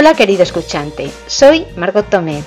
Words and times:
Hola 0.00 0.14
querido 0.14 0.42
escuchante, 0.42 1.10
soy 1.26 1.66
Margot 1.76 2.08
Tomé. 2.08 2.42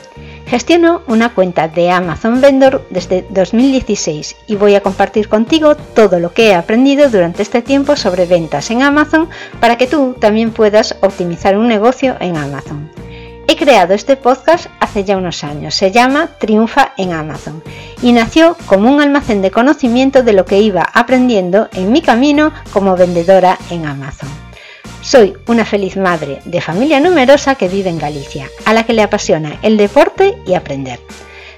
Gestiono 0.47 1.03
una 1.05 1.35
cuenta 1.35 1.67
de 1.67 1.91
Amazon 1.91 2.41
Vendor 2.41 2.83
desde 2.89 3.27
2016 3.29 4.35
y 4.47 4.55
voy 4.55 4.73
a 4.73 4.81
compartir 4.81 5.29
contigo 5.29 5.75
todo 5.75 6.17
lo 6.17 6.33
que 6.33 6.47
he 6.47 6.55
aprendido 6.55 7.11
durante 7.11 7.43
este 7.43 7.61
tiempo 7.61 7.95
sobre 7.95 8.25
ventas 8.25 8.71
en 8.71 8.81
Amazon 8.81 9.29
para 9.59 9.77
que 9.77 9.85
tú 9.85 10.15
también 10.19 10.49
puedas 10.49 10.95
optimizar 11.01 11.55
un 11.55 11.67
negocio 11.67 12.15
en 12.19 12.37
Amazon. 12.37 12.89
He 13.47 13.55
creado 13.55 13.93
este 13.93 14.17
podcast 14.17 14.65
hace 14.79 15.03
ya 15.03 15.15
unos 15.15 15.43
años, 15.43 15.75
se 15.75 15.91
llama 15.91 16.29
Triunfa 16.39 16.93
en 16.97 17.13
Amazon 17.13 17.61
y 18.01 18.13
nació 18.13 18.57
como 18.65 18.91
un 18.91 18.99
almacén 18.99 19.43
de 19.43 19.51
conocimiento 19.51 20.23
de 20.23 20.33
lo 20.33 20.45
que 20.45 20.59
iba 20.59 20.89
aprendiendo 20.91 21.69
en 21.73 21.91
mi 21.91 22.01
camino 22.01 22.51
como 22.71 22.97
vendedora 22.97 23.59
en 23.69 23.85
Amazon. 23.85 24.42
Soy 25.03 25.33
una 25.47 25.65
feliz 25.65 25.97
madre 25.97 26.39
de 26.45 26.61
familia 26.61 27.01
numerosa 27.01 27.55
que 27.55 27.67
vive 27.67 27.89
en 27.89 27.99
Galicia, 27.99 28.49
a 28.63 28.73
la 28.73 28.85
que 28.85 28.93
le 28.93 29.01
apasiona 29.01 29.59
el 29.61 29.75
deporte 29.75 30.37
y 30.47 30.53
aprender. 30.53 30.97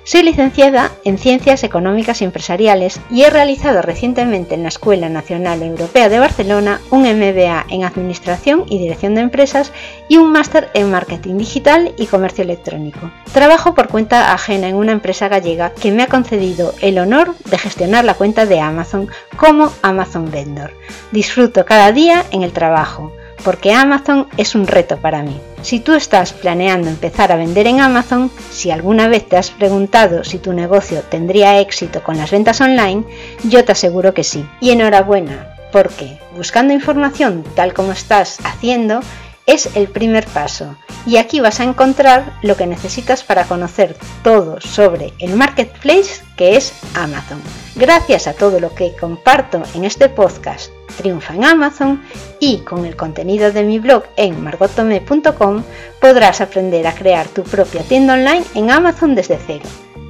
Soy 0.04 0.24
licenciada 0.24 0.92
en 1.04 1.20
Ciencias 1.20 1.64
Económicas 1.64 2.22
y 2.22 2.26
Empresariales 2.26 3.00
y 3.12 3.22
he 3.22 3.30
realizado 3.30 3.84
recientemente 3.84 4.56
en 4.56 4.64
la 4.64 4.70
Escuela 4.70 5.10
Nacional 5.10 5.62
Europea 5.62 6.10
de 6.10 6.18
Barcelona 6.18 6.82
un 6.90 7.04
MBA 7.04 7.68
en 7.70 7.84
Administración 7.84 8.66
y 8.68 8.80
Dirección 8.80 9.14
de 9.14 9.22
Empresas 9.22 9.72
y 10.10 10.18
un 10.18 10.32
máster 10.32 10.70
en 10.74 10.90
Marketing 10.90 11.38
Digital 11.38 11.94
y 11.98 12.08
Comercio 12.08 12.44
Electrónico. 12.44 13.12
Trabajo 13.32 13.76
por 13.76 13.90
cuenta 13.90 14.34
ajena 14.34 14.70
en 14.70 14.76
una 14.76 14.92
empresa 14.92 15.28
gallega 15.28 15.72
que 15.72 15.92
me 15.92 16.02
ha 16.02 16.08
concedido 16.08 16.74
el 16.82 16.98
honor 16.98 17.36
de 17.46 17.60
gestionar 17.60 18.06
la 18.06 18.16
cuenta 18.16 18.48
de 18.48 18.60
Amazon 18.60 19.08
como 19.38 19.72
Amazon 19.84 20.32
Vendor. 20.32 20.72
Disfruto 21.12 21.64
cada 21.66 21.92
día 21.92 22.26
en 22.32 22.42
el 22.42 22.52
trabajo 22.52 23.12
porque 23.46 23.74
Amazon 23.74 24.28
es 24.38 24.56
un 24.56 24.66
reto 24.66 24.98
para 24.98 25.22
mí. 25.22 25.40
Si 25.62 25.80
tú 25.80 25.94
estás 25.94 26.34
planeando 26.34 26.90
empezar 26.90 27.32
a 27.32 27.38
vender 27.38 27.68
en 27.68 27.80
Amazon, 27.80 28.32
si 28.52 28.72
alguna 28.72 29.08
vez 29.08 29.30
te 29.30 29.38
has 29.38 29.52
preguntado 29.52 30.24
si 30.24 30.40
tu 30.40 30.52
negocio 30.52 31.02
tendría 31.02 31.60
éxito 31.60 32.04
con 32.04 32.18
las 32.18 32.32
ventas 32.32 32.60
online, 32.60 33.04
yo 33.44 33.64
te 33.64 33.72
aseguro 33.72 34.16
que 34.16 34.24
sí. 34.24 34.46
Y 34.60 34.72
enhorabuena, 34.72 35.56
porque 35.72 36.18
buscando 36.36 36.74
información 36.74 37.44
tal 37.56 37.74
como 37.74 37.92
estás 37.92 38.40
haciendo, 38.44 39.02
es 39.46 39.76
el 39.76 39.88
primer 39.88 40.26
paso 40.28 40.76
y 41.06 41.18
aquí 41.18 41.40
vas 41.40 41.60
a 41.60 41.64
encontrar 41.64 42.34
lo 42.42 42.56
que 42.58 42.66
necesitas 42.66 43.24
para 43.24 43.46
conocer 43.46 43.96
todo 44.24 44.60
sobre 44.60 45.14
el 45.20 45.36
marketplace 45.36 46.24
que 46.36 46.58
es 46.58 46.74
Amazon. 46.96 47.42
Gracias 47.76 48.28
a 48.28 48.34
todo 48.34 48.60
lo 48.60 48.74
que 48.74 48.96
comparto 48.96 49.62
en 49.76 49.86
este 49.86 50.10
podcast 50.10 50.72
Triunfa 50.98 51.36
en 51.36 51.44
Amazon 51.44 52.02
y 52.40 52.60
con 52.60 52.86
el 52.86 52.96
contenido 52.96 53.52
de 53.52 53.64
mi 53.64 53.80
blog 53.80 54.04
en 54.16 54.42
margotome.com 54.44 55.64
podrás 56.00 56.42
aprender 56.42 56.88
a 56.88 56.96
crear 56.96 57.28
tu 57.28 57.44
propia 57.44 57.84
tienda 57.84 58.14
online 58.14 58.44
en 58.56 58.72
Amazon 58.72 59.16
desde 59.16 59.40
cero. 59.46 59.66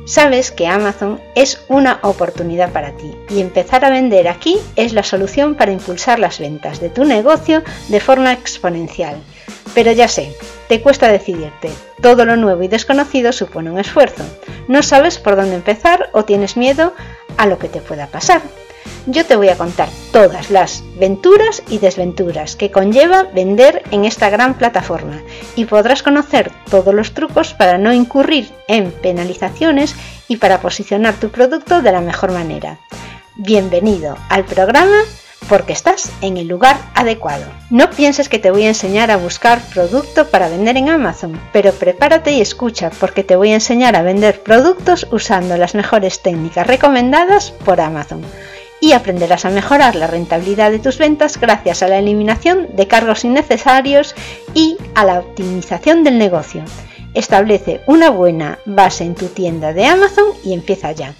Sabes 0.05 0.51
que 0.51 0.67
Amazon 0.67 1.19
es 1.33 1.65
una 1.67 1.99
oportunidad 2.03 2.71
para 2.71 2.91
ti 2.91 3.17
y 3.29 3.41
empezar 3.41 3.83
a 3.83 3.89
vender 3.89 4.27
aquí 4.27 4.59
es 4.75 4.93
la 4.93 5.01
solución 5.01 5.55
para 5.55 5.71
impulsar 5.71 6.19
las 6.19 6.39
ventas 6.39 6.79
de 6.79 6.89
tu 6.89 7.05
negocio 7.05 7.63
de 7.87 7.99
forma 7.99 8.31
exponencial. 8.31 9.15
Pero 9.73 9.91
ya 9.91 10.07
sé, 10.07 10.31
te 10.67 10.79
cuesta 10.81 11.07
decidirte. 11.07 11.71
Todo 12.01 12.23
lo 12.25 12.35
nuevo 12.35 12.61
y 12.61 12.67
desconocido 12.67 13.31
supone 13.31 13.71
un 13.71 13.79
esfuerzo. 13.79 14.23
No 14.67 14.83
sabes 14.83 15.17
por 15.17 15.35
dónde 15.35 15.55
empezar 15.55 16.09
o 16.13 16.23
tienes 16.23 16.55
miedo 16.55 16.93
a 17.37 17.47
lo 17.47 17.57
que 17.57 17.67
te 17.67 17.81
pueda 17.81 18.05
pasar 18.05 18.41
yo 19.07 19.25
te 19.25 19.35
voy 19.35 19.49
a 19.49 19.57
contar 19.57 19.89
todas 20.11 20.49
las 20.49 20.83
venturas 20.97 21.63
y 21.69 21.77
desventuras 21.77 22.55
que 22.55 22.71
conlleva 22.71 23.23
vender 23.23 23.83
en 23.91 24.05
esta 24.05 24.29
gran 24.29 24.55
plataforma 24.55 25.21
y 25.55 25.65
podrás 25.65 26.03
conocer 26.03 26.51
todos 26.69 26.93
los 26.93 27.13
trucos 27.13 27.53
para 27.53 27.77
no 27.77 27.93
incurrir 27.93 28.51
en 28.67 28.91
penalizaciones 28.91 29.95
y 30.27 30.37
para 30.37 30.59
posicionar 30.59 31.13
tu 31.15 31.29
producto 31.29 31.81
de 31.81 31.91
la 31.91 32.01
mejor 32.01 32.31
manera. 32.31 32.79
Bienvenido 33.35 34.17
al 34.29 34.45
programa 34.45 34.97
porque 35.49 35.73
estás 35.73 36.11
en 36.21 36.37
el 36.37 36.47
lugar 36.47 36.77
adecuado. 36.95 37.45
No 37.69 37.91
pienses 37.91 38.29
que 38.29 38.39
te 38.39 38.49
voy 38.49 38.63
a 38.63 38.69
enseñar 38.69 39.11
a 39.11 39.17
buscar 39.17 39.61
producto 39.73 40.27
para 40.29 40.49
vender 40.49 40.77
en 40.77 40.89
Amazon, 40.89 41.39
pero 41.53 41.71
prepárate 41.73 42.31
y 42.31 42.41
escucha 42.41 42.89
porque 42.99 43.23
te 43.23 43.35
voy 43.35 43.51
a 43.51 43.55
enseñar 43.55 43.95
a 43.95 44.01
vender 44.01 44.41
productos 44.41 45.05
usando 45.11 45.57
las 45.57 45.75
mejores 45.75 46.21
técnicas 46.21 46.65
recomendadas 46.65 47.51
por 47.51 47.79
Amazon 47.79 48.23
y 48.85 48.93
aprenderás 48.93 49.45
a 49.45 49.49
mejorar 49.49 49.95
la 49.95 50.05
rentabilidad 50.05 50.69
de 50.69 50.77
tus 50.77 50.99
ventas 50.99 51.39
gracias 51.39 51.81
a 51.81 51.87
la 51.87 51.97
eliminación 51.97 52.67
de 52.75 52.87
cargos 52.87 53.25
innecesarios 53.25 54.13
y 54.53 54.77
a 54.93 55.03
la 55.03 55.17
optimización 55.17 56.03
del 56.03 56.19
negocio. 56.19 56.63
Establece 57.15 57.81
una 57.87 58.11
buena 58.11 58.59
base 58.67 59.03
en 59.03 59.15
tu 59.15 59.25
tienda 59.25 59.73
de 59.73 59.87
Amazon 59.87 60.25
y 60.43 60.53
empieza 60.53 60.91
ya. 60.91 61.15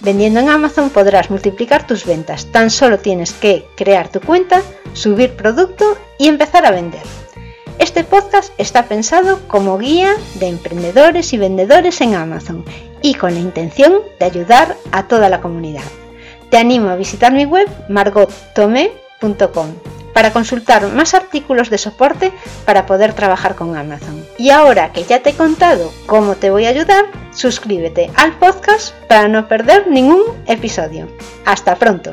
Vendiendo 0.00 0.40
en 0.40 0.48
Amazon 0.48 0.88
podrás 0.88 1.28
multiplicar 1.28 1.86
tus 1.86 2.06
ventas. 2.06 2.46
Tan 2.46 2.70
solo 2.70 2.98
tienes 2.98 3.34
que 3.34 3.66
crear 3.76 4.08
tu 4.08 4.22
cuenta, 4.22 4.62
subir 4.94 5.36
producto 5.36 5.98
y 6.18 6.28
empezar 6.28 6.64
a 6.64 6.70
vender. 6.70 7.02
Este 7.78 8.04
podcast 8.04 8.54
está 8.56 8.84
pensado 8.84 9.38
como 9.48 9.76
guía 9.76 10.14
de 10.36 10.48
emprendedores 10.48 11.34
y 11.34 11.36
vendedores 11.36 12.00
en 12.00 12.14
Amazon 12.14 12.64
y 13.02 13.16
con 13.16 13.34
la 13.34 13.40
intención 13.40 13.98
de 14.18 14.24
ayudar 14.24 14.78
a 14.92 15.08
toda 15.08 15.28
la 15.28 15.42
comunidad. 15.42 15.82
Te 16.52 16.58
animo 16.58 16.90
a 16.90 16.96
visitar 16.96 17.32
mi 17.32 17.46
web 17.46 17.66
margottome.com 17.88 19.68
para 20.12 20.34
consultar 20.34 20.86
más 20.88 21.14
artículos 21.14 21.70
de 21.70 21.78
soporte 21.78 22.30
para 22.66 22.84
poder 22.84 23.14
trabajar 23.14 23.54
con 23.54 23.74
Amazon. 23.74 24.22
Y 24.36 24.50
ahora 24.50 24.92
que 24.92 25.04
ya 25.04 25.22
te 25.22 25.30
he 25.30 25.34
contado 25.34 25.90
cómo 26.04 26.34
te 26.34 26.50
voy 26.50 26.66
a 26.66 26.68
ayudar, 26.68 27.06
suscríbete 27.32 28.10
al 28.16 28.36
podcast 28.36 28.94
para 29.08 29.28
no 29.28 29.48
perder 29.48 29.88
ningún 29.88 30.24
episodio. 30.46 31.08
Hasta 31.46 31.76
pronto. 31.76 32.12